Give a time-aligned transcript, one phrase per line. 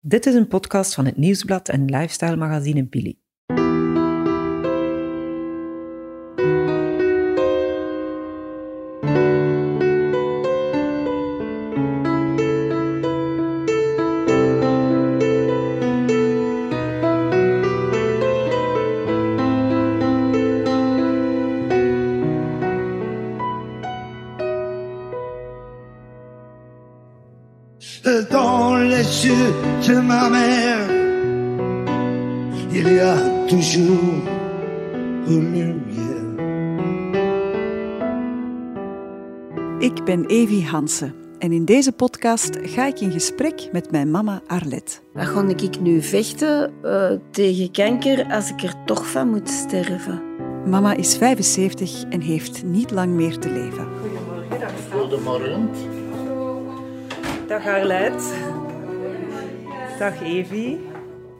[0.00, 3.18] Dit is een podcast van het Nieuwsblad en lifestyle magazine Billy.
[40.70, 45.02] Hansen en in deze podcast ga ik in gesprek met mijn mama Arlet.
[45.14, 50.22] Ga ik nu vechten eh, tegen kanker als ik er toch van moet sterven.
[50.66, 53.86] Mama is 75 en heeft niet lang meer te leven.
[54.90, 55.70] Goedemorgen.
[57.46, 58.34] Dag Arlet.
[59.98, 60.80] Dag Evie.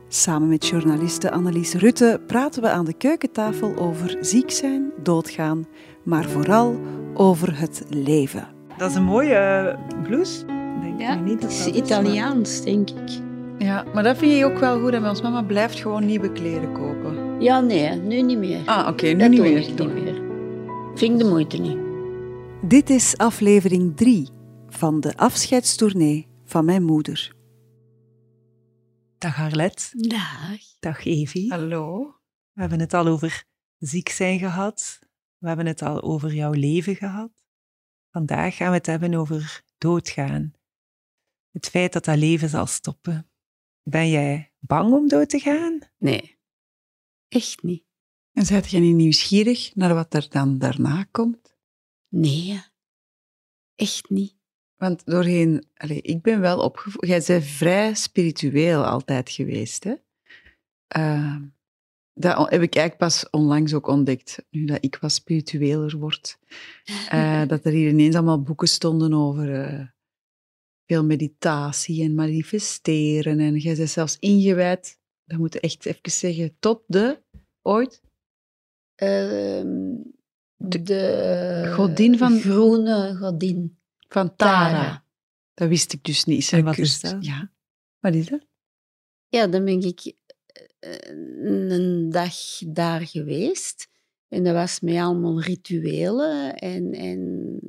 [0.09, 5.67] Samen met journaliste Annelies Rutte praten we aan de keukentafel over ziek zijn, doodgaan,
[6.03, 6.81] maar vooral
[7.15, 8.58] over het leven.
[8.79, 10.45] Dat is een mooie eh, blouse.
[10.81, 13.21] Denk Ja, ik niet het dat is dat is, Italiaans, denk ik.
[13.59, 14.93] Ja, maar dat vind je ook wel goed.
[14.93, 17.41] En ons mama blijft gewoon nieuwe kleren kopen.
[17.41, 18.61] Ja, nee, nu niet meer.
[18.67, 19.59] Ah, oké, nu dat niet doe meer.
[19.59, 20.23] ik niet meer.
[20.95, 21.79] Vind ik de moeite niet.
[22.63, 24.29] Dit is aflevering 3
[24.69, 27.33] van de afscheidstournee van mijn moeder.
[29.19, 29.91] Dag Arlet.
[29.97, 30.59] Dag.
[30.81, 31.51] Dag Evie.
[31.53, 32.15] Hallo.
[32.53, 33.45] We hebben het al over
[33.79, 34.99] ziek zijn gehad.
[35.39, 37.31] We hebben het al over jouw leven gehad.
[38.19, 40.53] Vandaag gaan we het hebben over doodgaan.
[41.51, 43.31] Het feit dat dat leven zal stoppen.
[43.83, 45.79] Ben jij bang om dood te gaan?
[45.99, 46.39] Nee,
[47.29, 47.85] echt niet.
[48.33, 51.57] En zijt je niet nieuwsgierig naar wat er dan daarna komt?
[52.09, 52.63] Nee,
[53.75, 54.37] echt niet.
[54.77, 55.69] Want doorheen...
[55.75, 57.07] Allez, ik ben wel opgevoed...
[57.07, 59.95] Jij bent vrij spiritueel altijd geweest, hè?
[60.87, 61.47] Ehm,
[62.19, 66.39] dat heb ik eigenlijk pas onlangs ook ontdekt, nu dat ik wat spiritueler word.
[67.09, 69.87] Eh, dat er hier ineens allemaal boeken stonden over eh,
[70.87, 73.41] veel meditatie en manifesteren.
[73.41, 77.23] En jij bent zelfs ingewijd, dat moet je echt even zeggen, tot de,
[77.63, 78.03] ooit,
[78.95, 79.95] Ehm,
[80.57, 83.79] de, godin van- Groene godin.
[84.09, 84.71] van Tara.
[84.71, 85.05] Tara.
[85.55, 86.53] Dat wist ik dus niet.
[86.53, 87.17] En wat is dat?
[87.25, 87.51] Ja.
[88.01, 88.47] Wat is dat?
[89.29, 90.13] Ja, dan ben ik
[90.81, 92.35] een dag
[92.67, 93.89] daar geweest.
[94.29, 97.61] En dat was met allemaal rituelen en, en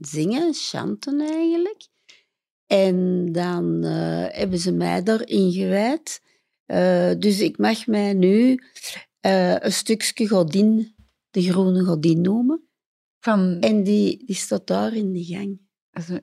[0.00, 1.88] zingen, chanten eigenlijk.
[2.66, 6.22] En dan eh, hebben ze mij daar ingewijd.
[6.66, 8.58] Eh, dus ik mag mij nu
[9.20, 10.94] eh, een stukje godin,
[11.30, 12.68] de groene godin noemen.
[13.20, 15.60] Van, En die, die staat daar in de gang.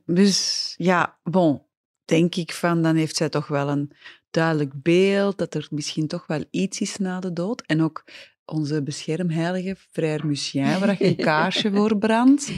[0.06, 1.66] dus ja, bon,
[2.06, 3.92] denk ik van, dan heeft zij toch wel een
[4.38, 7.62] duidelijk beeld dat er misschien toch wel iets is na de dood.
[7.66, 8.04] En ook
[8.46, 12.52] onze beschermheilige, Frère Lucien, waar je een kaarsje voor brandt.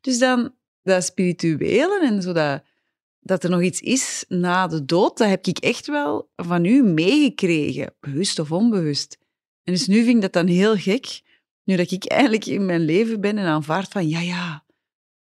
[0.00, 2.62] Dus dan, dat spirituele en zo dat,
[3.20, 6.82] dat er nog iets is na de dood, dat heb ik echt wel van u
[6.82, 9.18] meegekregen, bewust of onbewust.
[9.62, 11.20] En dus nu vind ik dat dan heel gek,
[11.64, 14.64] nu dat ik eigenlijk in mijn leven ben en aanvaard van, ja, ja,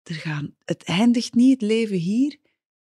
[0.03, 2.37] er gaan, het eindigt niet, het leven hier.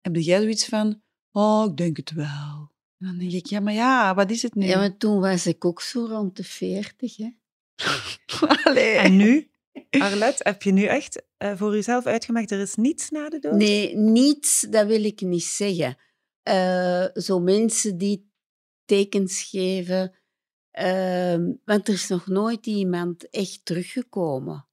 [0.01, 2.68] Heb jij zoiets van, oh, ik denk het wel.
[2.99, 4.65] En dan denk ik, ja, maar ja, wat is het nu?
[4.65, 7.17] Ja, maar toen was ik ook zo rond de veertig.
[7.17, 7.29] Hè.
[8.63, 8.95] Allee.
[8.95, 9.49] En nu,
[9.89, 13.53] Arlet, heb je nu echt eh, voor jezelf uitgemaakt, er is niets na de dood?
[13.53, 15.97] Nee, niets, dat wil ik niet zeggen.
[16.43, 18.31] Eh, zo mensen die
[18.85, 20.15] tekens geven,
[20.71, 24.67] ehm, want er is nog nooit iemand echt teruggekomen.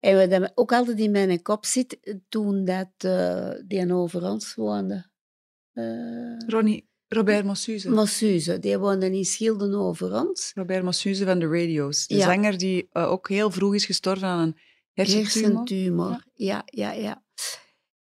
[0.00, 4.22] En wat dat ook altijd in mijn kop zit, eh, toen dat eh, die over
[4.22, 5.10] ons woonde.
[5.74, 7.90] Uh, Ronnie, Robert Mossuze.
[7.90, 10.52] Mossuze, die woonde in Schilden over ons.
[10.54, 12.06] Robert Mossuze van de Radio's.
[12.06, 12.26] De Ja.
[12.26, 14.56] zanger die eh, ook heel vroeg is gestorven aan een
[14.92, 15.58] hersentumor.
[15.58, 17.22] Hersentumor, ja, ja, ja.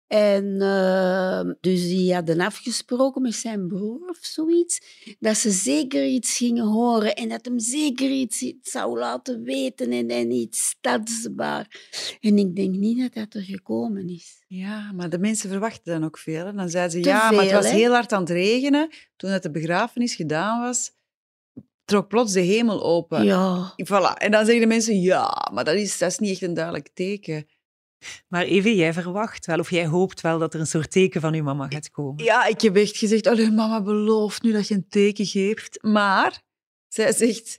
[0.10, 4.80] En eh, dus die hadden afgesproken met zijn broer of zoiets,
[5.20, 9.92] dat ze zeker iets gingen horen en dat hem zeker iets, iets zou laten weten
[9.92, 11.68] en, en iets stadsbaar.
[12.20, 14.44] En ik denk niet dat dat er gekomen is.
[14.48, 16.46] Ja, maar de mensen verwachten dan ook veel.
[16.46, 16.54] hè.
[16.54, 17.76] Dan zeiden ze, Te ja, maar het was hè?
[17.78, 18.90] heel hard aan het regenen.
[19.16, 20.92] Toen dat de begrafenis gedaan was,
[21.86, 23.24] trok plots de hemel open.
[23.24, 24.14] Ja, Voilà.
[24.18, 26.90] En dan zeggen de mensen, ja, maar dat is, dat is niet echt een duidelijk
[26.94, 27.48] teken.
[28.28, 31.34] Maar Evie, jij verwacht wel, of jij hoopt wel dat er een soort teken van
[31.34, 32.24] je mama gaat komen.
[32.24, 35.84] Ja, ik heb echt gezegd, allee, mama, beloof nu dat je een teken geeft.
[35.84, 36.42] Maar
[36.88, 37.58] zij zegt,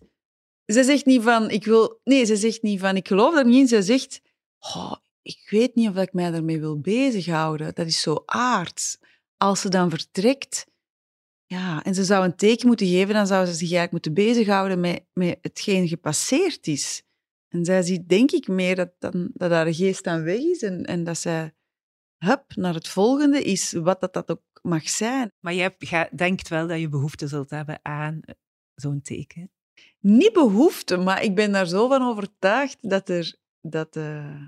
[0.64, 2.00] zij zegt niet van, ik wil...
[2.04, 3.68] Nee, zij zegt niet van, ik geloof dat niet in.
[3.68, 4.20] Zij zegt,
[4.58, 7.74] oh, ik weet niet of ik mij daarmee wil bezighouden.
[7.74, 8.98] Dat is zo aards.
[9.36, 10.66] Als ze dan vertrekt,
[11.46, 14.80] Ja, en ze zou een teken moeten geven, dan zou ze zich eigenlijk moeten bezighouden
[14.80, 17.02] met, met hetgeen gepasseerd is.
[17.50, 20.84] En zij ziet denk ik meer dat, dan, dat haar geest aan weg is en,
[20.84, 21.52] en dat zij
[22.16, 25.32] hup, naar het volgende is, wat dat, dat ook mag zijn.
[25.40, 28.34] Maar je hebt, denkt wel dat je behoefte zult hebben aan eh,
[28.74, 29.50] zo'n teken?
[30.00, 34.46] Niet behoefte, maar ik ben daar zo van overtuigd dat er, dat, uh,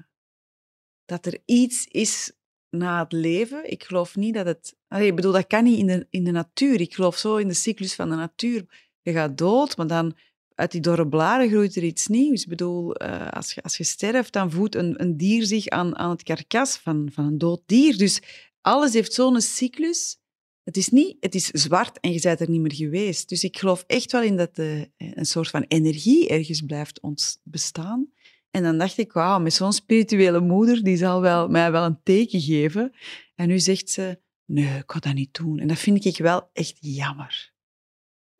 [1.04, 2.32] dat er iets is
[2.70, 3.70] na het leven.
[3.70, 4.76] Ik geloof niet dat het...
[4.88, 6.80] ik bedoel, dat kan niet in de, in de natuur.
[6.80, 8.90] Ik geloof zo in de cyclus van de natuur.
[9.00, 10.16] Je gaat dood, maar dan
[10.62, 12.42] uit die dorre blaren groeit er iets nieuws.
[12.42, 15.96] Ik bedoel, uh, als, je, als je sterft, dan voedt een, een dier zich aan,
[15.96, 17.96] aan het karkas van, van een dood dier.
[17.96, 18.22] Dus
[18.60, 20.20] alles heeft zo'n cyclus.
[20.62, 23.28] Het is, niet, het is zwart en je bent er niet meer geweest.
[23.28, 27.38] Dus ik geloof echt wel in dat de, een soort van energie ergens blijft ons
[27.42, 28.10] bestaan.
[28.50, 32.02] En dan dacht ik, wauw, met zo'n spirituele moeder, die zal wel, mij wel een
[32.02, 32.92] teken geven.
[33.34, 35.58] En nu zegt ze, nee, ik ga dat niet doen.
[35.58, 37.51] En dat vind ik wel echt jammer.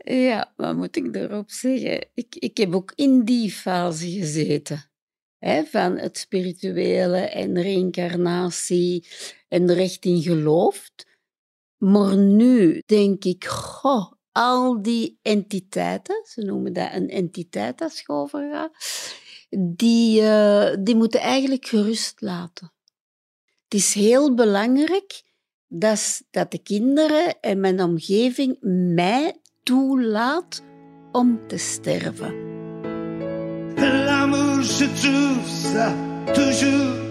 [0.05, 2.07] Ja, wat moet ik daarop zeggen?
[2.15, 4.91] Ik, ik heb ook in die fase gezeten.
[5.39, 9.07] Hè, van het spirituele en reïncarnatie
[9.49, 11.07] en er in geloofd.
[11.77, 18.09] Maar nu denk ik, goh, al die entiteiten, ze noemen dat een entiteit als je
[18.09, 18.73] overgaat,
[19.59, 22.73] die, uh, die moeten eigenlijk gerust laten.
[23.65, 25.23] Het is heel belangrijk
[25.67, 28.57] dat, dat de kinderen en mijn omgeving
[28.95, 30.63] mij toelaat
[31.13, 32.35] om te sterven.
[33.77, 35.93] L'amour, je trouve ça
[36.35, 37.03] toujours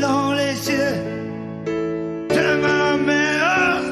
[0.00, 0.96] dans les yeux
[2.36, 3.82] de ma mère.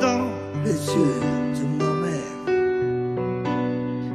[0.00, 0.30] Dans
[0.64, 1.20] les yeux
[1.58, 2.36] de ma mère,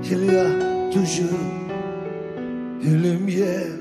[0.04, 0.50] il y a
[0.92, 1.48] toujours
[2.81, 3.74] une lumière.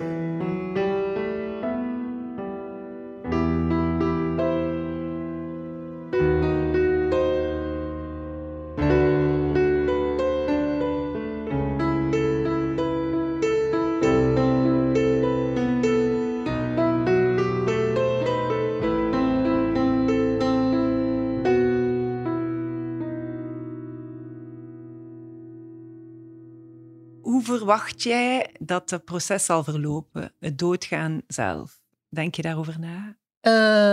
[27.62, 31.80] Verwacht jij dat het proces zal verlopen, het doodgaan zelf?
[32.08, 33.16] Denk je daarover na?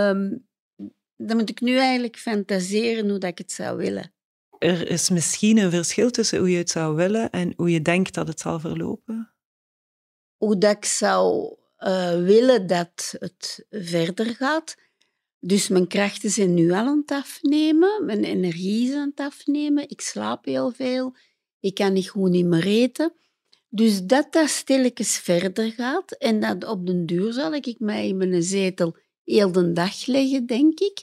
[0.08, 0.48] Um,
[1.16, 4.12] dan moet ik nu eigenlijk fantaseren hoe dat ik het zou willen.
[4.58, 8.14] Er is misschien een verschil tussen hoe je het zou willen en hoe je denkt
[8.14, 9.32] dat het zal verlopen?
[10.36, 14.76] Hoe dat ik zou uh, willen dat het verder gaat.
[15.38, 19.88] Dus mijn krachten zijn nu al aan het afnemen, mijn energie is aan het afnemen,
[19.88, 21.16] ik slaap heel veel,
[21.60, 23.12] ik kan niet goed niet meer eten.
[23.72, 28.16] Dus dat dat stilletjes verder gaat en dat op den duur zal ik mij in
[28.16, 31.02] mijn zetel heel de dag leggen, denk ik.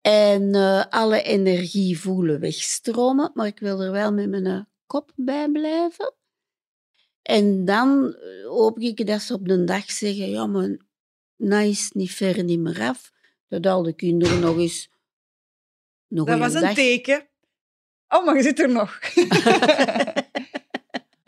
[0.00, 5.48] En uh, alle energie voelen wegstromen, maar ik wil er wel met mijn kop bij
[5.50, 6.14] blijven.
[7.22, 10.76] En dan eh, hoop ik dat ze op de dag zeggen, ja, maar
[11.36, 13.12] nou is niet ver niet meer af.
[13.48, 14.90] Dat al de kinderen nog eens...
[16.08, 17.28] Nog dat was een teken.
[18.08, 18.98] Oh, maar je zit er nog.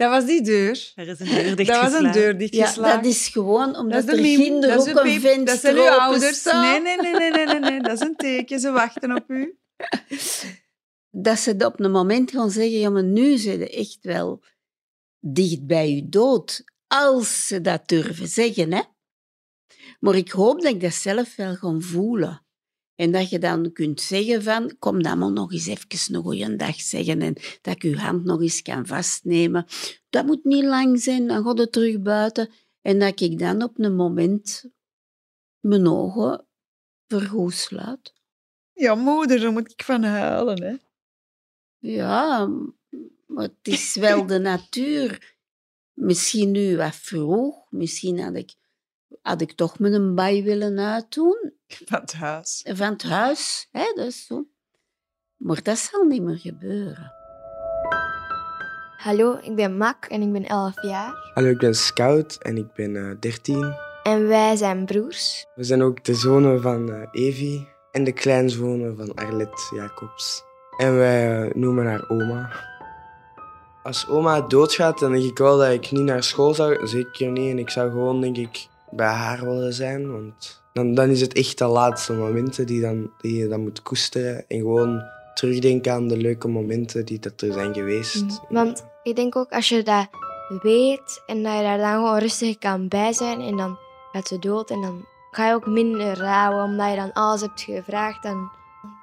[0.00, 0.92] Dat was die deur.
[0.94, 1.92] Er is een deur dichtgeslagen.
[1.92, 2.90] Dat was een deur dichtgeslagen.
[2.90, 5.76] Ja, dat is gewoon omdat dat is er kinderen ook een, een venster Dat zijn
[5.76, 6.44] uw ouders.
[6.44, 7.80] Nee, nee, nee, nee, nee, nee, nee.
[7.80, 8.60] Dat is een teken.
[8.60, 9.58] Ze wachten op u.
[11.10, 14.42] Dat ze op een moment gaan zeggen, ja, maar nu zijn ze echt wel
[15.18, 16.64] dicht bij je dood.
[16.86, 18.82] Als ze dat durven zeggen, hè.
[20.00, 22.46] Maar ik hoop dat ik dat zelf wel ga voelen.
[23.00, 26.56] En dat je dan kunt zeggen van, kom dan maar nog eens even een goede
[26.56, 29.66] dag zeggen en dat ik je hand nog eens kan vastnemen.
[30.10, 32.50] Dat moet niet lang zijn, dan gaat het terug buiten.
[32.80, 34.64] En dat ik dan op een moment
[35.60, 36.46] mijn ogen
[37.06, 38.14] vergoed sluit.
[38.72, 40.76] Ja, moeder, daar moet ik van huilen, hè.
[41.78, 42.46] Ja,
[43.26, 45.36] maar het is wel de natuur.
[45.92, 48.54] Misschien nu wat vroeg, misschien had ik
[49.22, 51.52] had ik toch met een bij willen uitdoen.
[51.66, 52.64] Van het huis.
[52.68, 54.46] Van het huis, hè, dus zo.
[55.36, 57.12] Maar dat zal niet meer gebeuren.
[58.96, 61.30] Hallo, ik ben Mak en ik ben 11 jaar.
[61.34, 63.74] Hallo, ik ben Scout en ik ben uh, eh, 13.
[64.02, 65.46] En wij zijn broers.
[65.54, 70.42] We zijn ook de zonen van uh, Evie en de kleinzonen van Arlet Jacobs.
[70.76, 72.52] En wij uh, noemen haar oma.
[73.82, 76.86] Als oma doodgaat, dan denk ik wel dat ik niet naar school zou.
[76.86, 77.50] Zeker niet.
[77.50, 80.12] En ik zou gewoon, denk ik, bij haar willen zijn.
[80.12, 83.82] Want dan, dan is het echt de laatste momenten die, dan, die je dan moet
[83.82, 84.44] koesteren.
[84.48, 85.02] En gewoon
[85.34, 88.22] terugdenken aan de leuke momenten die dat er zijn geweest.
[88.22, 88.38] Mm.
[88.48, 90.08] Want ik denk ook als je dat
[90.62, 93.78] weet en dat je daar dan gewoon rustig kan bij zijn en dan
[94.12, 97.60] gaat ze dood en dan ga je ook minder rouwen, omdat je dan alles hebt
[97.60, 98.22] gevraagd.
[98.22, 98.50] Dan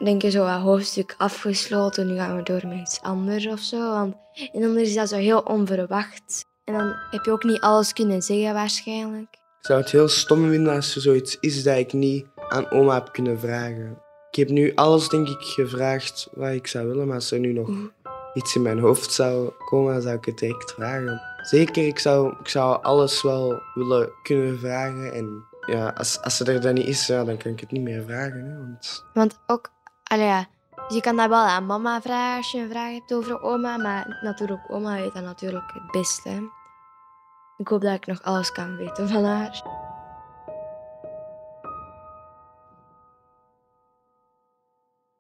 [0.04, 3.92] denk je zo een hoofdstuk afgesloten, nu gaan we door met iets anders of zo.
[3.92, 4.16] Want,
[4.54, 6.46] en dan is dat zo heel onverwacht.
[6.64, 9.38] En dan heb je ook niet alles kunnen zeggen waarschijnlijk.
[9.60, 12.94] Ik zou het heel stom vinden als er zoiets is dat ik niet aan oma
[12.94, 14.02] heb kunnen vragen.
[14.30, 17.54] Ik heb nu alles, denk ik, gevraagd wat ik zou willen, maar als er nu
[17.54, 17.70] nog
[18.34, 21.22] iets in mijn hoofd zou komen, zou ik het direct vragen.
[21.42, 25.14] Zeker, ik zou, ik zou alles wel willen kunnen vragen.
[25.14, 27.82] En ja, als, als ze er dan niet is, ja, dan kan ik het niet
[27.82, 28.46] meer vragen.
[28.46, 29.72] Hè, want Want ook,
[30.04, 30.48] ja,
[30.88, 33.78] dus je kan dat wel aan mama vragen als je een vraag hebt over oma,
[33.78, 36.50] maar natuurlijk, oma weet dat natuurlijk het beste.
[37.58, 39.62] Ik hoop dat ik nog alles kan weten van haar.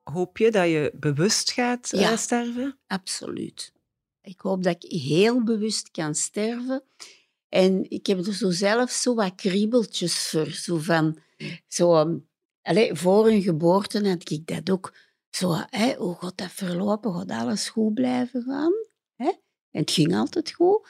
[0.03, 2.15] Hoop je dat je bewust gaat eh, Ja.
[2.15, 2.79] sterven?
[2.88, 3.74] Absoluut.
[4.22, 6.84] Ik hoop dat ik heel bewust kan sterven.
[7.50, 10.46] En ik heb er zo zelf zo wat kriebeltjes voor.
[10.51, 11.17] Zo van,
[11.67, 12.20] zo,
[12.62, 14.94] allee, voor een geboorte had ik dat ook.
[15.29, 17.13] Zo, hè, hoe gaat dat verlopen?
[17.13, 18.74] Gaat alles goed blijven gaan?
[19.15, 19.32] Hè?
[19.71, 20.88] En het ging altijd goed.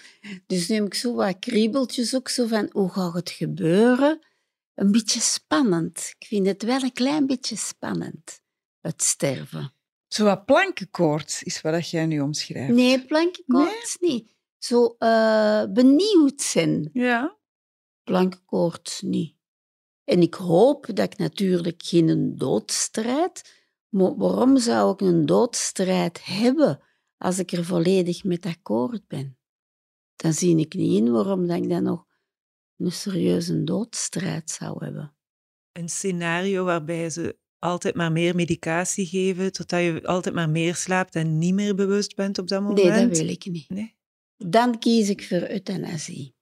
[0.48, 4.25] Dus heb ik zo wat kriebeltjes ook zo van, hoe gaat het gebeuren?
[4.75, 6.13] Een beetje spannend.
[6.19, 8.41] Ik vind het wel een klein beetje spannend,
[8.81, 9.74] het sterven.
[10.07, 12.74] Zo wat plankenkoorts is wat jij nu omschrijft.
[12.74, 14.36] Nee, plankenkoorts niet.
[14.57, 16.89] Zo eh, benieuwd zijn.
[16.93, 17.38] Ja.
[18.03, 19.36] Plankenkoorts niet.
[20.03, 23.55] En ik hoop dat ik natuurlijk geen doodstrijd...
[23.89, 26.81] Maar waarom zou ik een doodstrijd hebben
[27.17, 29.38] als ik er volledig met akkoord ben?
[30.15, 32.05] Dan zie ik niet in waarom dat ik dan nog
[32.77, 35.15] een serieuze doodstrijd zou hebben.
[35.71, 41.15] Een scenario waarbij ze altijd maar meer medicatie geven, totdat je altijd maar meer slaapt
[41.15, 42.83] en niet meer bewust bent op dat moment?
[42.83, 43.69] Nee, dat wil ik niet.
[43.69, 43.95] Nee?
[44.38, 46.36] Dan kies ik voor euthanasie.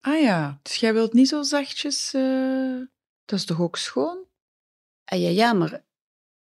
[0.00, 2.14] Ah ja, dus jij wilt niet zo zachtjes...
[2.14, 2.80] eh,
[3.24, 4.26] Dat is toch ook schoon?
[5.04, 5.86] Ah ja, ja, maar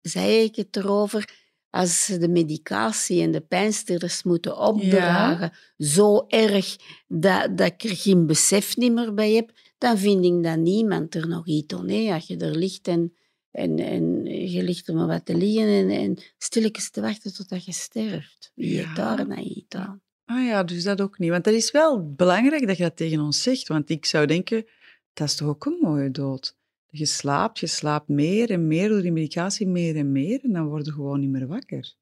[0.00, 1.45] zei ik het erover,
[1.76, 7.96] als ze de medicatie en de pijnstillers moeten opdragen, zo erg dat, dat ik er
[7.96, 11.88] geen besef niet meer bij heb, dan vind ik dat niemand er nog iets aan
[11.88, 12.12] heeft.
[12.12, 13.12] Als je er ligt en,
[13.50, 17.64] en, en je ligt er maar wat te liggen en, en stilletjes te wachten totdat
[17.64, 18.52] je sterft.
[18.54, 18.94] Wie Ja.
[18.94, 20.00] daar nou iets aan?
[20.24, 21.30] Ah ja, dus dat ook niet.
[21.30, 23.68] Want dat is wel belangrijk dat je dat tegen ons zegt.
[23.68, 24.66] Want ik zou denken,
[25.12, 26.56] dat is toch ook een mooie dood.
[26.88, 30.44] Je slaapt, je slaapt meer en meer door die medicatie, meer en meer.
[30.44, 31.94] En dan word je gewoon niet meer wakker.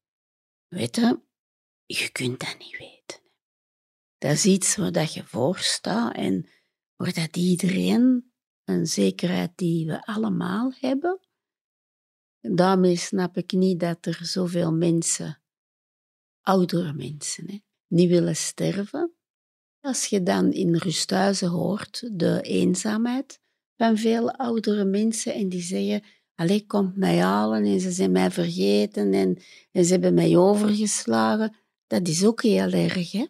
[0.67, 1.19] Weet je,
[1.85, 3.19] je kunt dat niet weten.
[4.17, 6.49] Dat is iets waar dat je voor staat en
[6.95, 11.19] waar dat iedereen een zekerheid die we allemaal hebben.
[12.39, 15.41] En daarmee snap ik niet dat er zoveel mensen,
[16.41, 19.15] oudere mensen, hè, niet willen sterven.
[19.79, 23.41] Als je dan in rusthuizen hoort de eenzaamheid
[23.77, 26.03] van veel oudere mensen en die zeggen,
[26.35, 29.37] allee, komt mij halen en ze zijn mij vergeten en,
[29.71, 31.55] en ze hebben mij overgeslagen.
[31.87, 33.25] Dat is ook heel erg, hè.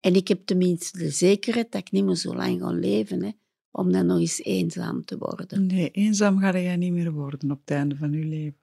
[0.00, 3.30] En ik heb tenminste de zekerheid dat ik niet meer zo lang ga leven, hè,
[3.70, 5.66] om dan nog eens eenzaam te worden.
[5.66, 8.60] Nee, eenzaam ga jij niet meer worden op het einde van je leven.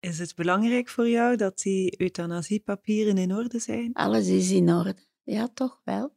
[0.00, 3.92] Is het belangrijk voor jou dat die euthanasiepapieren in orde zijn?
[3.92, 4.96] Alles is in orde.
[5.22, 6.16] Ja, toch wel.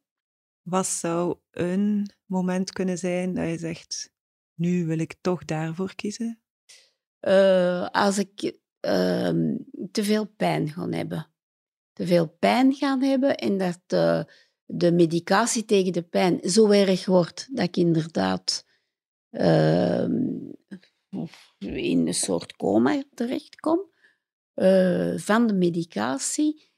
[0.62, 4.14] Wat zou een moment kunnen zijn dat je zegt,
[4.58, 6.42] nu wil ik toch daarvoor kiezen?
[7.20, 9.56] Eh, als ik ehm,
[9.92, 11.28] te veel pijn ga hebben.
[11.94, 14.34] Te veel pijn gaan hebben en dat de,
[14.66, 18.66] de medicatie tegen de pijn zo erg wordt dat ik inderdaad
[19.30, 20.38] ehm,
[21.60, 23.80] in een soort coma terechtkom
[24.54, 26.72] eh, van de medicatie.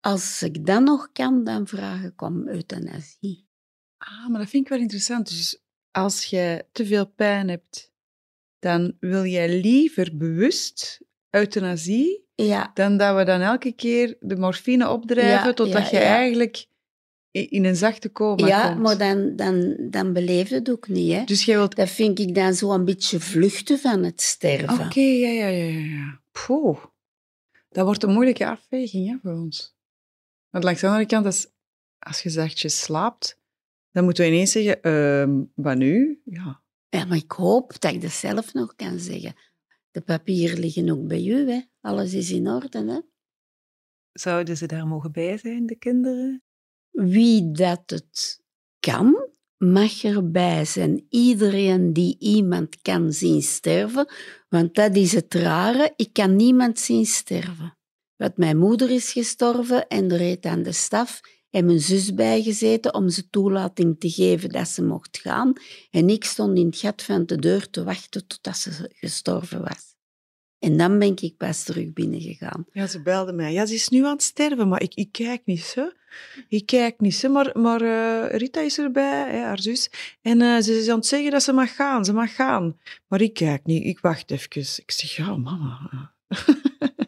[0.00, 3.48] Als ik dat nog kan, dan vraag ik om euthanasie.
[3.96, 5.28] Ah, maar dat vind ik wel interessant.
[5.28, 5.65] Dus
[5.96, 7.92] als je te veel pijn hebt,
[8.58, 11.00] dan wil jij liever bewust
[11.30, 16.04] euthanasie Ja, dan dat we dan elke keer de morfine opdrijven Ja, totdat ja, je
[16.04, 16.66] eigenlijk
[17.30, 18.82] in een zachte coma ja komt.
[18.82, 21.12] maar dan, dan, dan beleef je het ook niet.
[21.12, 21.24] Hè?
[21.24, 21.76] Dus jij wilt...
[21.76, 24.86] Dat vind ik dan zo een beetje vluchten van het sterven.
[24.86, 26.20] Oké, ja, ja, ja, ja, ja.
[26.32, 26.84] Poeh.
[27.68, 29.76] Dat wordt een moeilijke afweging hè, voor ons.
[30.50, 31.46] Want langs de andere kant, als,
[31.98, 33.38] als je zachtjes slaapt,
[33.96, 36.20] dan moeten we ineens zeggen, ehm wat nu?
[36.24, 36.62] Ja.
[36.88, 39.34] Ja, maar ik hoop dat ik dat zelf nog kan zeggen.
[39.90, 41.60] De papieren liggen ook bij u, hè.
[41.80, 43.00] Alles is in orde, hè.
[44.12, 46.42] Zouden ze daar mogen bij zijn, de kinderen?
[46.90, 48.42] Wie dat het
[48.80, 51.06] kan, mag erbij zijn.
[51.08, 54.12] Iedereen die iemand kan zien sterven,
[54.48, 57.78] want dat is het rare, ik kan niemand zien sterven.
[58.16, 61.20] Want mijn moeder is gestorven en er reed aan de staf
[61.56, 65.52] en mijn zus bijgezeten om ze toelating te geven dat ze mocht gaan.
[65.90, 69.94] En ik stond in het gat van de deur te wachten totdat ze gestorven was.
[70.58, 72.66] En dan ben ik pas terug binnengegaan.
[72.72, 73.52] Ja, ze belde mij.
[73.52, 75.90] Ja, ze is nu aan het sterven, maar ik, ik kijk niet, zo.
[76.48, 77.30] Ik kijk niet, zo.
[77.30, 79.90] Maar, maar uh, Rita is erbij, hè, haar zus.
[80.22, 82.80] En uh, ze is aan het zeggen dat ze mag gaan, ze mag gaan.
[83.06, 84.60] Maar ik kijk niet, ik wacht even.
[84.60, 86.14] Ik zeg, ja, mama.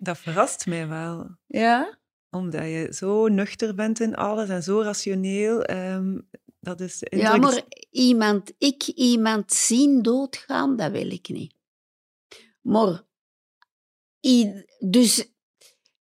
[0.00, 1.36] Dat verrast mij wel.
[1.46, 1.98] Ja?
[2.30, 5.70] Omdat je zo nuchter bent in alles en zo rationeel.
[5.70, 6.28] Um,
[6.60, 11.54] dat is ja, maar iemand, ik iemand zien doodgaan, dat wil ik niet.
[12.60, 13.06] Maar
[14.78, 15.32] dus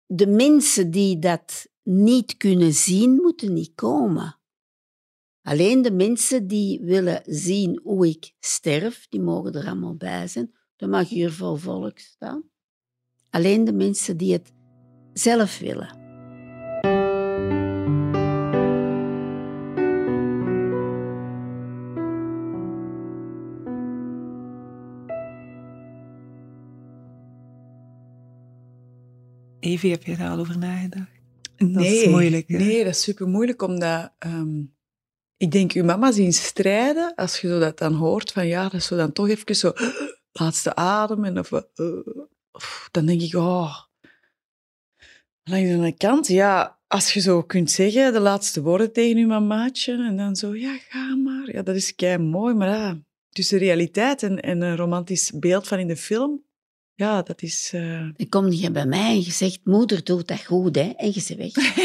[0.07, 4.37] de mensen die dat niet kunnen zien, moeten niet komen.
[5.42, 10.54] Alleen de mensen die willen zien hoe ik sterf, die mogen er allemaal bij zijn.
[10.76, 12.50] Dan mag hier vol volk staan.
[13.31, 14.52] Alleen de mensen die het
[15.12, 16.01] zelf willen.
[29.90, 31.10] Heb je daar al over nagedacht?
[31.56, 32.48] Nee, dat is moeilijk.
[32.48, 34.74] Nee, dat is super moeilijk, omdat um,
[35.42, 38.72] ik denk, je mama zien strijden, als je zo dat dan hoort, van ja, dat
[38.72, 39.72] is zo dan toch even zo,
[40.32, 41.62] laatste adem, en of, uh,
[42.90, 43.78] dan denk ik, oh,
[45.42, 49.26] langs de andere kant, ja, als je zo kunt zeggen, de laatste woorden tegen je
[49.26, 51.52] mamaatje, en dan zo, ja, ga maar.
[51.52, 52.98] Ja, dat is kei mooi, maar ja,
[53.28, 56.44] tussen realiteit en, en een romantisch beeld van in de film,
[57.02, 57.73] ja, dat is...
[57.75, 58.09] Uh...
[58.16, 60.92] Dan kom je bij mij en je zegt, moeder doet dat goed, hè?
[60.97, 61.52] En je ze weg.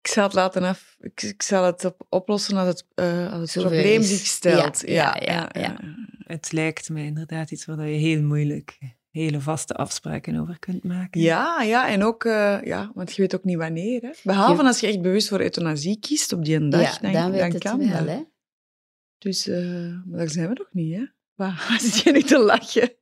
[0.00, 0.96] ik zal het laten af.
[1.00, 4.82] Ik, ik zal het oplossen als het, uh, als het probleem zich stelt.
[4.86, 5.80] Ja, ja, ja,
[6.18, 8.78] Het lijkt mij inderdaad iets waar je heel moeilijk
[9.10, 11.20] hele vaste afspraken over kunt maken.
[11.20, 14.02] Ja, ja en ook, uh, ja, want je weet ook niet wanneer.
[14.02, 14.10] Hè?
[14.22, 17.58] Behalve als je echt bewust voor euthanasie kiest op die een dag, dan, dan, dan
[17.58, 18.06] kan wel, dat.
[18.06, 18.22] Hè?
[19.18, 19.56] Dus, uh,
[20.04, 21.04] maar daar zijn we nog niet, hè?
[21.36, 22.92] Waar zit je nu te lachen?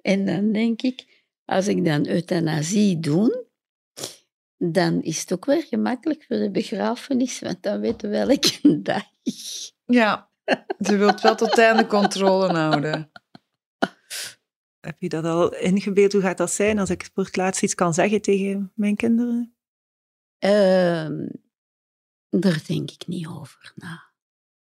[0.00, 3.46] En dan denk ik, als ik dan euthanasie doe,
[4.56, 9.04] dan is het ook weer gemakkelijk voor de begrafenis, want dan weten we welke dag.
[9.84, 10.30] Ja,
[10.80, 13.10] ze wilt wel tot einde controle houden.
[14.80, 16.12] Heb je dat al ingebeeld?
[16.12, 19.56] Hoe gaat dat zijn als ik voor het laatst iets kan zeggen tegen mijn kinderen?
[20.44, 21.28] Uh,
[22.28, 24.12] daar denk ik niet over na.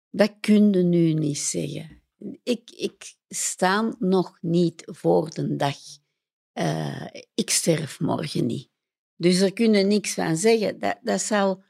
[0.10, 2.02] Dat kun je nu niet zeggen
[2.48, 5.78] ik, ik sta nog niet voor de dag.
[6.54, 8.70] Uh, ik sterf morgen niet.
[9.16, 10.80] Dus er kunnen niks van zeggen.
[10.80, 11.64] Dat, dat zal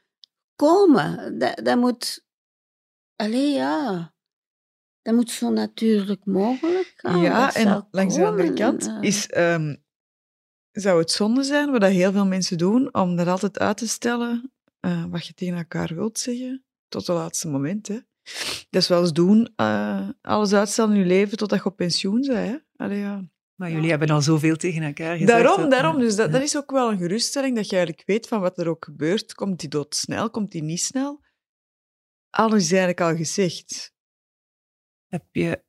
[0.56, 1.38] komen.
[1.38, 2.26] Dat, dat moet...
[3.16, 4.14] Allee, ja.
[5.02, 7.20] Dat moet zo natuurlijk mogelijk gaan.
[7.20, 9.84] Ja, en langs de andere kant eh, is, um,
[10.70, 14.52] zou het zonde zijn, wat heel veel mensen doen, om er altijd uit te stellen
[14.80, 17.88] uh, wat je tegen elkaar wilt zeggen, tot het laatste moment.
[17.88, 17.98] Hè.
[18.70, 22.20] Dat is wel eens doen, uh, alles uitstellen in je leven totdat je op pensioen
[22.20, 22.62] bent.
[22.76, 22.84] Hè?
[22.84, 23.28] ja.
[23.58, 25.42] Maar jullie hebben al zoveel tegen elkaar gezegd.
[25.42, 25.98] Daarom, daarom.
[25.98, 28.68] Dus dat, dat, is ook wel een geruststelling, dat je eigenlijk weet van wat er
[28.68, 29.34] ook gebeurt.
[29.34, 31.20] Komt die dood snel, komt die niet snel?
[32.30, 33.94] Alles is eigenlijk al gezegd.
[35.06, 35.62] Heb je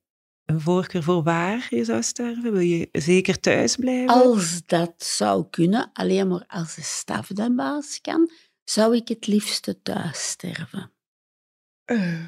[0.44, 2.52] een voorkeur voor waar je zou sterven?
[2.52, 4.08] Wil je zeker thuis blijven?
[4.08, 8.30] Als dat zou kunnen, alleen maar als de staf de baas kan,
[8.64, 10.92] zou ik het liefste thuis sterven.
[11.86, 12.24] Uh.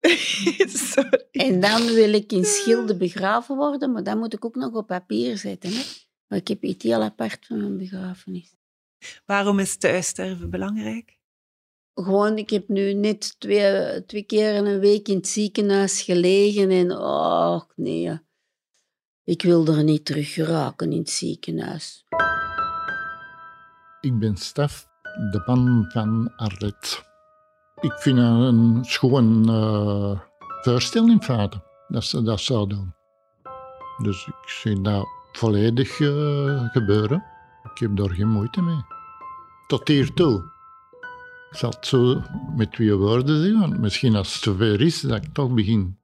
[1.30, 4.86] En dan wil ik in Schilde begraven worden, maar dan moet ik ook nog op
[4.86, 5.70] papier zetten.
[5.70, 5.82] Hè?
[6.26, 8.54] Maar ik heb iets heel apart van mijn begrafenis.
[9.26, 11.16] Waarom is thuissterven belangrijk?
[11.94, 16.70] Gewoon, ik heb nu net twee, twee keer in een week in het ziekenhuis gelegen
[16.70, 18.18] en oh nee,
[19.24, 22.04] ik wil er niet terug geraken in het ziekenhuis.
[24.00, 27.07] Ik ben Stef, de man van Arlet
[27.80, 30.20] ik vind het een schoon uh,
[30.62, 32.94] voorstelling vader dat ze dat zou doen.
[34.02, 37.24] Dus ik zie dat volledig uh, gebeuren.
[37.74, 38.84] Ik heb daar geen moeite mee.
[39.66, 40.56] Tot hiertoe.
[41.50, 42.22] Ik zal het zo
[42.56, 45.98] met twee woorden zeggen, misschien als het zover is, dat ik toch begin.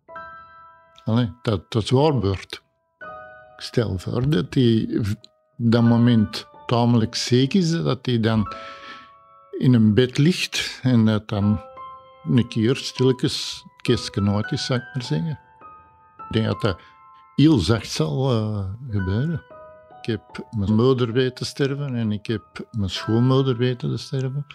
[1.05, 2.63] Allee, dat het waar wordt.
[3.57, 5.07] Stel voor dat hij op
[5.57, 8.55] dat moment tamelijk zeker is, dat hij dan
[9.59, 11.61] in een bed ligt en dat dan
[12.25, 15.39] een keer stilletjes kistje is, zou ik maar zeggen.
[16.17, 16.81] Ik denk dat dat
[17.35, 19.43] heel zacht zal uh, gebeuren.
[20.01, 24.47] Ik heb mijn moeder weten sterven en ik heb mijn schoonmoeder weten te sterven,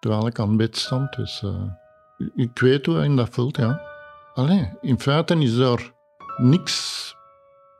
[0.00, 1.16] terwijl ik aan bed stond.
[1.16, 1.62] Dus uh,
[2.34, 3.80] ik weet hoe ik dat voelt, ja.
[4.34, 5.92] Alleen, in feite is er
[6.36, 7.14] niks,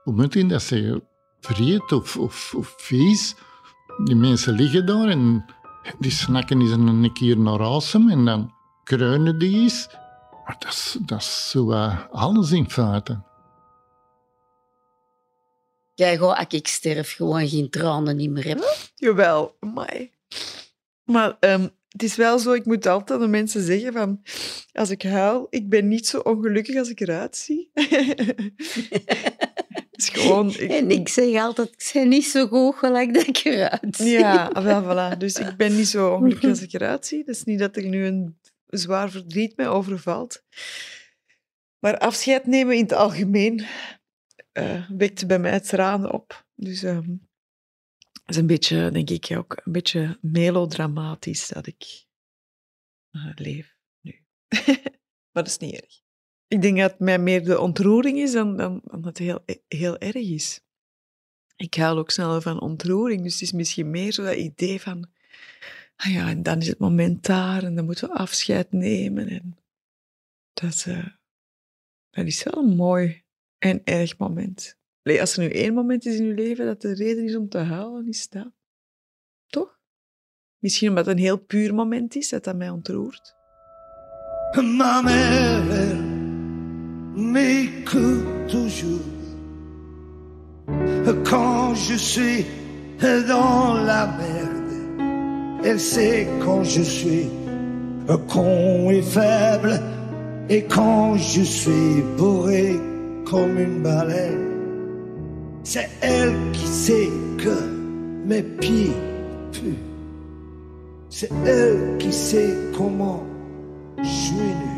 [0.04, 1.02] hoe moet je dat zeggen,
[1.40, 3.34] vreed of, of vies.
[4.04, 5.44] Die mensen liggen daar en
[5.98, 8.52] die snakken eens een keer naar asem en dan
[8.84, 9.88] kreunen die eens.
[10.44, 13.22] Maar dat is, dat is zo uh, alles in feite.
[15.94, 18.74] Jij als ik sterf, gewoon geen tranen niet meer hebben?
[18.94, 20.10] Jawel, amai.
[21.04, 24.22] Maar um, het is wel zo, ik moet altijd aan de mensen zeggen van...
[24.72, 27.70] Als ik huil, ik ben niet zo ongelukkig als ik eruit zie.
[30.00, 30.48] is gewoon...
[30.50, 30.70] Ik...
[30.70, 34.08] En ik zeg altijd, ik ben niet zo goed gelijk dat ik eruit zie.
[34.08, 35.16] Ja, wel, voilà.
[35.18, 37.24] Dus ik ben niet zo ongelukkig als ik eruit zie.
[37.24, 40.44] Dat is niet dat er nu een zwaar verdriet mij overvalt.
[41.78, 43.66] Maar afscheid nemen in het algemeen
[44.52, 46.46] uh, wekt bij mij tranen op.
[46.54, 47.28] Dus um,
[48.26, 52.06] is een beetje, denk ik, ook een beetje melodramatisch dat ik
[53.10, 54.24] uh, leef nu.
[55.32, 56.00] maar dat is niet erg.
[56.50, 60.14] Ik denk dat het mij meer de ontroering is dan, dan, het heel, heel erg
[60.14, 60.60] is.
[61.56, 65.08] Ik huil ook sneller van ontroering, dus het is misschien meer zo dat idee van...
[65.96, 69.28] Ah ja, en dan is het moment daar en dan moeten we afscheid nemen.
[69.28, 69.58] En
[70.52, 70.86] dat,
[72.10, 73.22] is wel een mooi
[73.58, 74.78] en erg moment.
[75.02, 77.58] Als er nu één moment is in je leven dat de reden is om te
[77.58, 78.52] huilen, is dat.
[79.46, 79.80] Toch?
[80.58, 83.34] Misschien omdat het een heel puur moment is dat dat mij ontroert.
[84.56, 85.02] Ma
[87.16, 89.10] mère m'écoute toujours
[91.24, 92.46] quand je suis
[93.00, 95.60] dans la merde.
[95.64, 97.28] Elle sait quand je suis
[98.28, 99.80] con et faible
[100.48, 102.78] et quand je suis bourré
[103.24, 104.46] comme une baleine.
[105.62, 107.56] C'est elle qui sait que
[108.26, 108.96] mes pieds
[109.52, 109.78] puent.
[111.08, 113.22] C'est elle qui sait comment
[113.98, 114.69] je suis nu.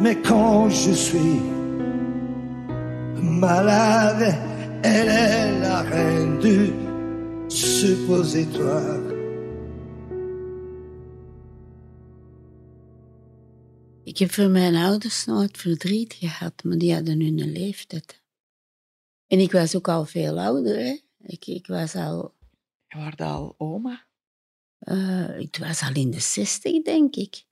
[0.00, 1.40] Mais quand je suis
[3.20, 4.34] malade,
[4.82, 6.72] elle est la reine du
[7.50, 9.18] suppositoire.
[14.04, 18.22] Ik heb voor mijn ouders nooit verdriet gehad, maar die hadden hun leeftijd.
[19.26, 20.78] En ik was ook al veel ouder.
[20.78, 20.98] Hè?
[21.22, 22.34] Ik, ik was al...
[22.86, 24.06] Je was al oma?
[24.80, 27.44] Uh, ik was al in de zestig, denk ik.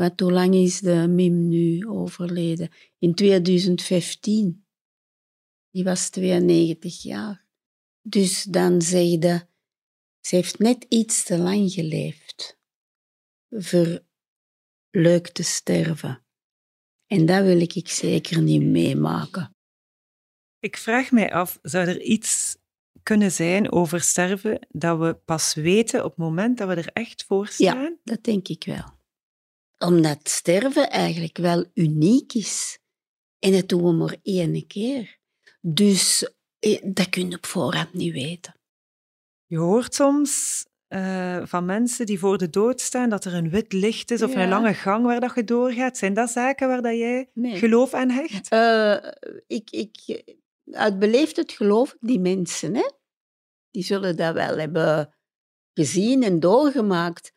[0.00, 2.70] Hoe lang is de Mim nu overleden?
[2.98, 4.64] In 2015.
[5.70, 7.46] Die was 92 jaar.
[8.02, 9.46] Dus dan zeg je,
[10.20, 12.58] ze heeft net iets te lang geleefd.
[13.48, 14.04] Voor
[14.90, 16.24] leuk te sterven.
[17.06, 19.54] En dat wil ik zeker niet meemaken.
[20.58, 22.56] Ik vraag mij af, zou er iets
[23.02, 27.24] kunnen zijn over sterven dat we pas weten op het moment dat we er echt
[27.24, 27.82] voor staan?
[27.82, 28.98] Ja, dat denk ik wel.
[29.84, 32.78] Omdat sterven eigenlijk wel uniek is.
[33.38, 35.18] En het doen we maar één keer.
[35.60, 38.54] Dus eh, dat kun je op voorhand niet weten.
[39.46, 43.72] Je hoort soms uh, van mensen die voor de dood staan, dat er een wit
[43.72, 45.96] licht is of een lange gang waar dat je doorgaat.
[45.96, 48.52] Zijn dat zaken waar dat jij geloof aan hecht?
[48.52, 48.96] Uh,
[49.46, 50.22] ik, ik,
[50.70, 52.74] uit beleefdheid geloof ik die mensen.
[52.74, 52.90] Hè?
[53.70, 55.14] Die zullen dat wel hebben
[55.74, 57.32] gezien en doorgemaakt.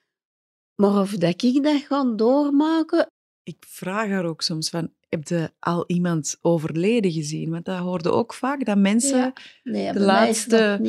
[0.76, 3.08] Maar of dat ik dat ga doormaken...
[3.44, 7.52] Ik vraag haar ook soms van, heb je al iemand overleden gezien?
[7.52, 9.34] Want dat hoorde ook vaak, dat mensen
[9.64, 10.80] nee, de laatste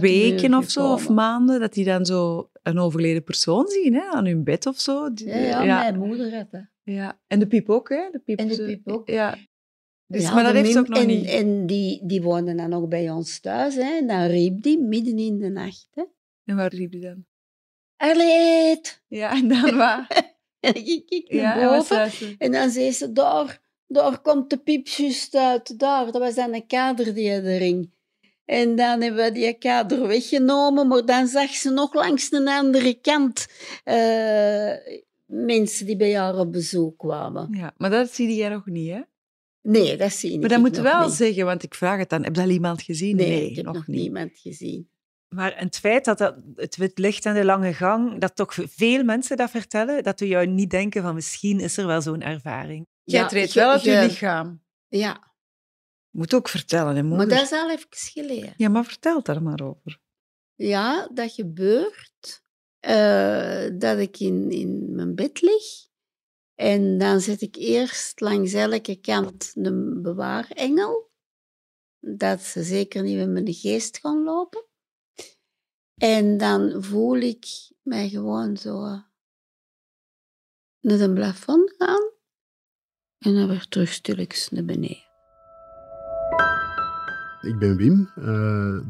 [0.00, 4.26] weken of zo, of maanden, dat die dan zo een overleden persoon zien, hè, aan
[4.26, 5.10] hun bed of zo.
[5.14, 5.80] Ja, ja, ja.
[5.80, 6.66] mijn moeder had dat.
[6.82, 8.08] Ja, en de piep ook, hè?
[8.10, 9.08] De piep, en de piep ook.
[9.08, 9.38] Ja,
[10.06, 11.26] dus, maar dat heeft ze ook nog en, niet.
[11.26, 13.74] En die, die woonde dan ook bij ons thuis.
[13.74, 13.98] Hè.
[13.98, 15.88] En dan riep die midden in de nacht.
[15.94, 16.04] Hè.
[16.44, 17.24] En waar riep die dan?
[17.96, 19.02] Arleet!
[19.08, 20.32] Ja, en dan wat?
[20.60, 22.00] en ik kijk naar ja, boven.
[22.00, 25.78] En, en, dan zei ze, daar, daar komt de piepjes uit.
[25.78, 27.92] Daar, dat was dan een kader die erin.
[28.44, 32.94] En dan hebben we die kader weggenomen, maar dan zag ze nog langs de andere
[32.94, 33.46] kant
[33.84, 34.72] uh,
[35.26, 37.48] mensen die bij haar op bezoek kwamen.
[37.52, 39.00] Ja, maar dat zie je nog niet, hè?
[39.62, 40.40] Nee, dat zie je niet.
[40.40, 42.24] Maar dat moet wel zeggen, want ik vraag het dan.
[42.24, 43.16] Heb je al iemand gezien?
[43.16, 44.00] Nee, ik heb nog, niet.
[44.00, 44.88] niemand gezien.
[45.34, 49.04] Maar het feit dat, dat het wit licht en de lange gang, dat toch veel
[49.04, 52.86] mensen dat vertellen, dat we jou niet denken van misschien is er wel zo'n ervaring.
[53.02, 54.62] Jij ja, treedt wel uit je, lichaam.
[54.88, 55.32] Ja.
[56.10, 58.54] Moet ook vertellen, hè, Maar dat is al even geleden.
[58.56, 59.98] Ja, maar vertel daar maar over.
[60.54, 62.42] Ja, dat gebeurt.
[62.80, 65.88] Uh, dat ik in, in mijn bed lig
[66.54, 71.10] en dan zet ik eerst langs elke kant een bewaarengel,
[72.00, 74.64] dat ze zeker niet met mijn geest gaan lopen.
[76.04, 77.46] En dan voel ik
[77.82, 78.80] mij gewoon zo
[80.80, 82.10] naar een plafond gaan
[83.18, 85.02] en dan weer terug stilletjes naar beneden.
[87.40, 88.24] Ik ben Wim, uh,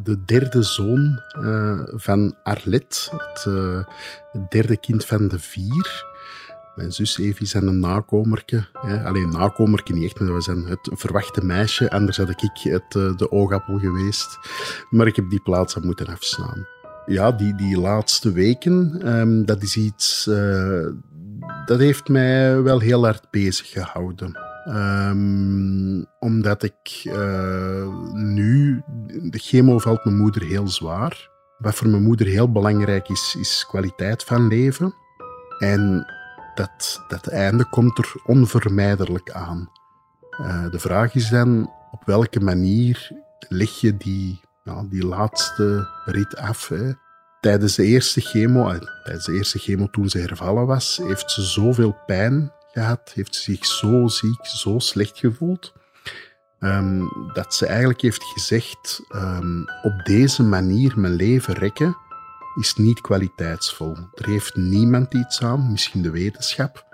[0.02, 3.84] de derde zoon uh, van Arlet, het, uh,
[4.32, 6.04] het, derde kind van de vier.
[6.74, 8.68] Mijn zus Evie is een nakomerke.
[9.04, 11.90] Alleen nakomerke niet echt, maar we zijn het verwachte meisje.
[11.90, 14.38] Anders had ik het, de oogappel geweest.
[14.90, 16.73] Maar ik heb die plaats aan moeten afslaan.
[17.06, 20.24] Ja, die, die laatste weken, um, dat is iets...
[21.66, 24.38] dat heeft mij wel heel hard bezig gehouden.
[24.68, 28.82] Um, omdat ik uh, nu,
[29.30, 31.30] de chemo valt mijn moeder heel zwaar.
[31.58, 34.94] Wat voor mijn moeder heel belangrijk is, is kwaliteit van leven.
[35.58, 36.06] En
[36.54, 39.70] dat, dat einde komt er onvermijdelijk aan.
[40.40, 43.10] Uh, de vraag is dan, op welke manier
[43.48, 46.72] leg je die, ja, die laatste rit af?
[47.40, 51.42] Tijdens de eerste chemo, eh, tijdens de eerste chemo toen ze hervallen was, heeft ze
[51.42, 55.72] zoveel pijn gehad, heeft zich zo ziek, zo slecht gevoeld,
[56.60, 61.96] um, dat ze eigenlijk heeft gezegd, um, op deze manier mijn leven rekken
[62.60, 63.96] is niet kwaliteitsvol.
[64.14, 66.84] Er heeft niemand iets aan, misschien de wetenschap,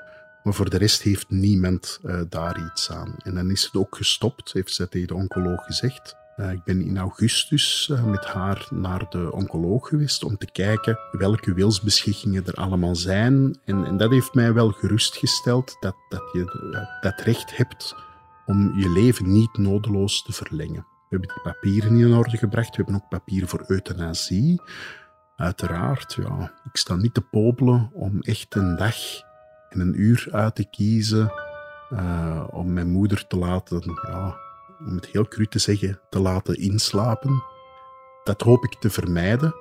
[0.43, 3.15] maar voor de rest heeft niemand uh, daar iets aan.
[3.23, 6.19] En dan is het ook gestopt, heeft ze tegen de oncoloog gezegd.
[6.41, 10.99] Uh, ik ben in augustus uh, met haar naar de oncoloog geweest om te kijken
[11.13, 13.59] welke wilsbeschikkingen er allemaal zijn.
[13.65, 16.45] En, en dat heeft mij wel gerustgesteld dat, dat je
[17.01, 17.95] dat recht hebt
[18.47, 20.87] om je leven niet nodeloos te verlengen.
[21.09, 22.77] We hebben die papieren in orde gebracht.
[22.77, 24.63] We hebben ook papieren voor euthanasie.
[25.37, 28.97] Uiteraard, ja, ik sta niet te popelen om echt een dag
[29.69, 31.33] en een uur uit te kiezen
[32.51, 34.37] om mijn moeder te laten ja,
[34.87, 37.43] om het heel cru te zeggen, te laten inslapen.
[38.25, 39.55] Dat hoop ik te vermijden,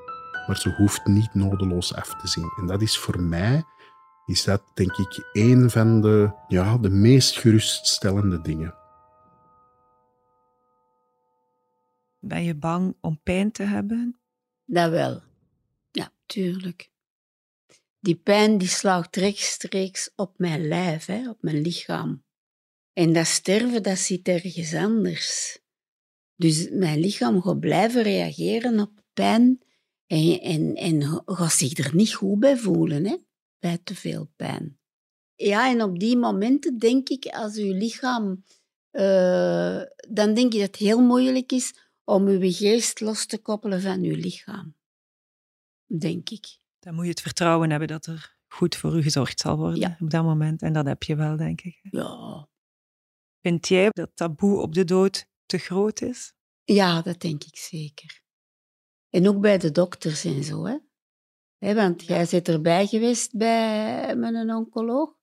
[0.47, 2.51] maar ze hoeft niet nodeloos af te zien.
[2.57, 3.63] En dat is voor mij,
[4.25, 8.73] is dat denk ik een van de, ja, de meest geruststellende dingen.
[12.19, 14.19] Ben je bang om pijn te hebben?
[14.65, 15.21] Dat wel.
[15.91, 16.91] Ja, tuurlijk.
[17.99, 22.23] Die pijn die slaagt rechtstreeks op mijn lijf, hè, op mijn lichaam.
[22.99, 25.59] En dat sterven, dat zit ergens anders.
[26.35, 29.61] Dus mijn lichaam gaat blijven reageren op pijn
[30.05, 33.17] en, en, en gaat zich er niet goed bij voelen, hè?
[33.59, 34.79] bij te veel pijn.
[35.35, 38.43] Ja, en op die momenten denk ik, als uw lichaam...
[38.91, 43.81] Uh, dan denk ik dat het heel moeilijk is om uw geest los te koppelen
[43.81, 44.75] van uw lichaam.
[45.85, 46.59] Denk ik.
[46.79, 49.97] Dan moet je het vertrouwen hebben dat er goed voor u gezorgd zal worden ja.
[49.99, 50.61] op dat moment.
[50.61, 51.79] En dat heb je wel, denk ik.
[51.81, 52.47] Ja,
[53.41, 56.33] Vind jij dat taboe op de dood te groot is?
[56.63, 58.21] Ja, dat denk ik zeker.
[59.09, 60.65] En ook bij de dokters en zo.
[60.65, 60.77] Hè?
[61.73, 65.17] want jij zit erbij geweest bij mijn oncoloog.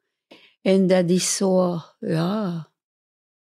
[0.61, 2.73] En dat is zo, ja.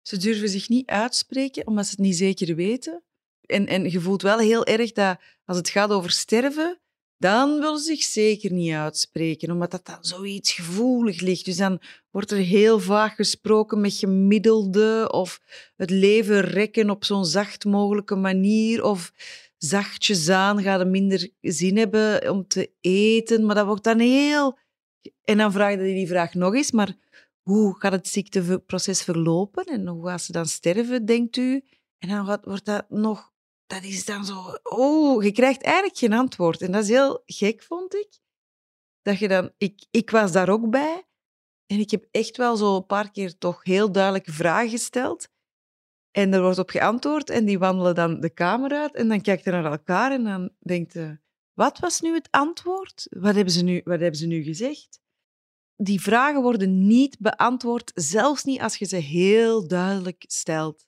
[0.02, 3.04] Ze durven zich niet uitspreken omdat ze het niet zeker weten.
[3.42, 6.80] En, en je voelt wel heel erg dat als het gaat over sterven,
[7.20, 11.46] dan willen ze zich zeker niet uitspreken, omdat dat dan zoiets gevoelig ligt.
[11.46, 15.42] Dus dan wordt er heel vaak gesproken met gemiddelde of
[15.76, 19.12] het leven rekken op zo'n zacht mogelijke manier of
[19.58, 23.46] zachtjes aan, gaat er minder zin hebben om te eten.
[23.46, 24.58] Maar dat wordt dan heel...
[25.24, 26.96] En dan vraag je die vraag nog eens, maar
[27.42, 31.64] hoe gaat het ziekteproces verlopen en hoe gaat ze dan sterven, denkt u?
[31.98, 33.32] En dan wordt dat nog
[33.70, 34.60] dat is dan zo...
[34.64, 36.62] Oh, je krijgt eigenlijk geen antwoord.
[36.62, 38.20] En dat is heel gek, vond ik.
[39.02, 39.52] Dat je dan...
[39.58, 41.08] Ik, ik was daar ook bij.
[41.66, 45.30] En ik heb echt wel zo een paar keer toch heel duidelijke vragen gesteld.
[46.12, 48.96] En er wordt op geantwoord en die wandelen dan de kamer uit.
[48.96, 51.20] En dan kijkt je naar elkaar en dan denkt je...
[51.54, 53.08] Wat was nu het antwoord?
[53.10, 55.02] Wat hebben ze nu, wat hebben ze nu gezegd?
[55.76, 60.86] Die vragen worden niet beantwoord, zelfs niet als je ze heel duidelijk stelt.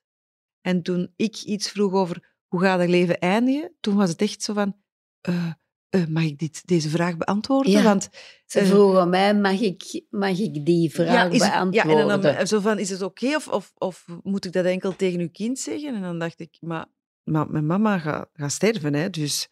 [0.62, 3.76] En toen ik iets vroeg over hoe gaat het leven eindigen?
[3.80, 4.76] Toen was het echt zo van,
[5.30, 5.52] uh,
[5.90, 7.72] uh, mag ik dit, deze vraag beantwoorden?
[7.72, 8.10] Ja, Want,
[8.46, 12.06] ze uh, vroegen mij, mag ik, mag ik die vraag ja, beantwoorden?
[12.06, 14.66] Ja, en dan zo van, is het oké okay, of, of, of moet ik dat
[14.66, 15.96] enkel tegen uw kind zeggen?
[15.96, 16.86] En dan dacht ik, maar,
[17.24, 19.50] maar mijn mama gaat, gaat sterven, hè, dus...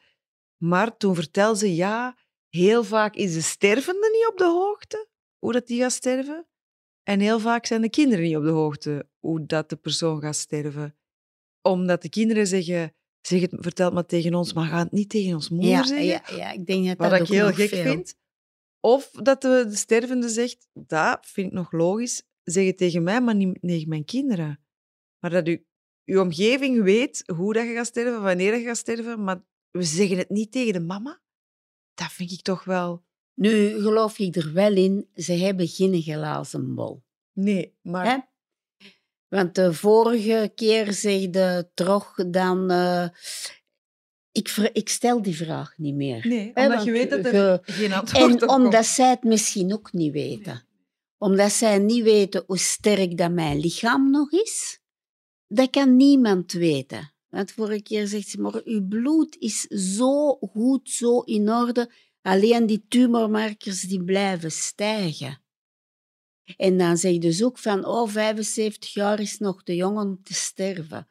[0.57, 2.17] Maar toen vertelde ze, ja,
[2.49, 5.07] heel vaak is de stervende niet op de hoogte
[5.38, 6.47] hoe dat die gaat sterven.
[7.03, 10.35] En heel vaak zijn de kinderen niet op de hoogte hoe dat de persoon gaat
[10.35, 10.98] sterven
[11.62, 15.34] omdat de kinderen zeggen, zeg het, vertel maar tegen ons, maar ga het niet tegen
[15.34, 16.06] ons moeder ja, zeggen.
[16.06, 17.84] Ja, ja, ik denk dat wat dat ik heel gek veel.
[17.84, 18.15] vind.
[18.80, 23.22] Of dat de, de, stervende zegt, dat vind ik nog logisch, zeg het tegen mij,
[23.22, 24.63] maar niet tegen mijn kinderen.
[25.19, 25.65] Maar dat u,
[26.06, 30.17] uw omgeving weet hoe dat je gaat sterven, wanneer je gaat sterven, maar we zeggen
[30.17, 31.22] het niet tegen de mama.
[31.93, 33.08] Dat vind ik toch wel...
[33.34, 37.04] Nu geloof ik er wel in, ze hebben geen glazen bol.
[37.34, 38.30] Nee, maar...
[39.29, 42.71] Want de vorige keer zegde toch dan...
[42.71, 43.07] eh,
[44.31, 46.27] ik, ik stel die vraag niet meer.
[46.27, 48.85] Nee, omdat je weet dat er ge- geen antwoord En op omdat komt.
[48.85, 50.63] zij het misschien ook niet weten.
[51.17, 54.79] Omdat zij niet weten hoe sterk dat mijn lichaam nog is.
[55.47, 57.13] Dat kan niemand weten.
[57.29, 59.61] Want vorige keer zegt ze, maar uw bloed is
[59.97, 61.91] zo goed, zo in orde.
[62.21, 65.41] Alleen die tumormarkers die blijven stijgen.
[66.57, 70.23] En dan zeg je dus ook van, oh, 75 jaar is nog te jong om
[70.23, 71.07] te sterven.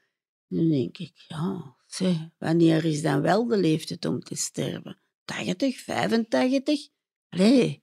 [0.48, 5.01] Dan denk ik, ja, zeg, wanneer is dan wel de leeftijd om te sterven?
[5.24, 6.88] 80, 85?
[7.29, 7.83] Allee,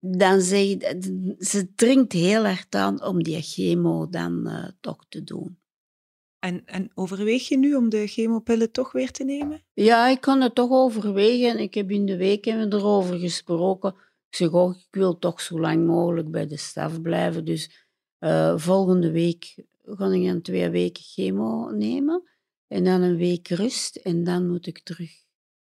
[0.00, 5.24] dan zeg je, ze dringt heel hard aan om die chemo dan eh, toch te
[5.24, 5.58] doen.
[6.38, 9.62] En, en overweeg je nu om de chemopillen toch weer te nemen?
[9.72, 11.58] Ja, ik kan het toch overwegen.
[11.58, 13.94] Ik heb in de week hebben we erover gesproken.
[14.30, 17.44] Ik zeg ook, ik wil toch zo lang mogelijk bij de staf blijven.
[17.44, 17.86] Dus
[18.18, 22.22] eh, volgende week ga ik dan twee weken chemo nemen.
[22.66, 23.96] En dan een week rust.
[23.96, 25.10] En dan moet ik terug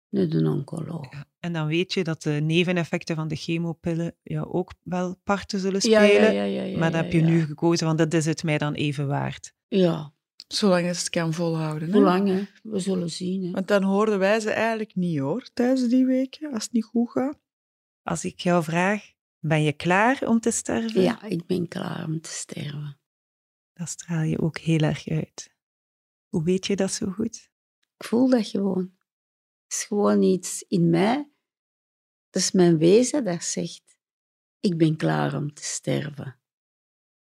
[0.09, 1.11] naar de oncoloog.
[1.11, 1.25] Ja.
[1.39, 5.81] En dan weet je dat de neveneffecten van de chemopillen ja, ook wel parten zullen
[5.81, 6.23] spelen.
[6.23, 7.25] ja, ja, ja, ja, maar dat ja, heb je ja.
[7.25, 9.53] nu gekozen, want dat is het mij dan even waard.
[9.67, 10.13] Ja,
[10.47, 11.87] Zolang als het kan volhouden.
[11.87, 11.93] hè.
[11.93, 12.43] hoe lang, hè?
[12.63, 13.43] We zullen zien.
[13.43, 13.51] Hè?
[13.51, 17.09] Want dan hoorden wij ze eigenlijk niet hoor, tijdens die weken, als het niet goed
[17.11, 17.37] gaat.
[18.03, 21.01] Als ik jou vraag, ben je klaar om te sterven?
[21.01, 22.99] Ja, ik ben klaar om te sterven.
[23.73, 25.55] Dan straal je ook heel erg uit.
[26.27, 27.51] Hoe weet je dat zo goed?
[27.97, 28.93] Ik voel dat gewoon.
[29.63, 31.31] Het is gewoon iets in mij.
[32.29, 33.97] Dat is mijn wezen dat zegt,
[34.59, 36.39] ik ben klaar om te sterven.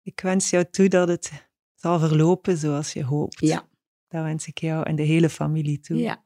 [0.02, 3.40] Ik wens jou toe dat het zal verlopen zoals je hoopt.
[3.40, 3.68] Ja,
[4.09, 5.96] Dat wens ik jou en de hele familie toe.
[5.96, 6.22] ja.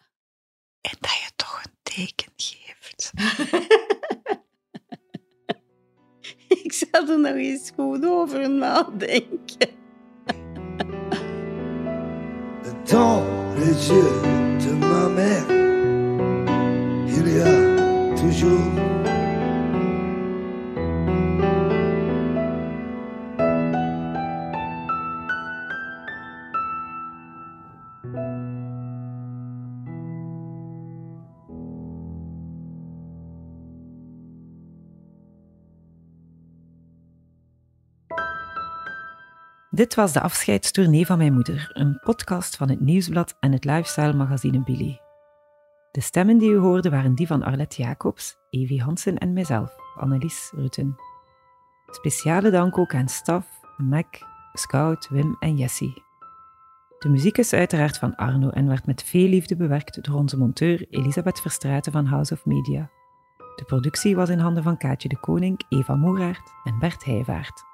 [0.80, 3.12] En dat je toch een teken geeft.
[6.70, 9.78] ik zal er nog eens goed over nadenken.
[12.84, 13.22] Dans
[13.58, 14.20] les yeux
[14.58, 15.46] de ma mère,
[17.06, 18.89] il y a toujours
[39.80, 44.12] Dit was de afscheidstournee van mijn moeder, een podcast van het Nieuwsblad en het lifestyle
[44.12, 45.00] magazine Billy.
[45.90, 50.52] De stemmen die u hoorde waren die van Arlette Jacobs, Evie Hansen en mijzelf, Annelies
[50.56, 50.96] Rutten.
[51.86, 54.06] Speciale dank ook aan Staf, Mac,
[54.52, 56.02] Scout, Wim en Jessie.
[56.98, 60.86] De muziek is uiteraard van Arno en werd met veel liefde bewerkt door onze monteur
[60.90, 62.90] Elisabeth Verstraeten van House of Media.
[63.56, 67.69] De productie was in handen van Kaatje de Koning, Eva Moeraert en Bert Heijvaart.